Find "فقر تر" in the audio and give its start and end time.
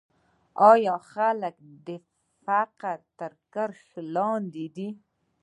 2.43-3.31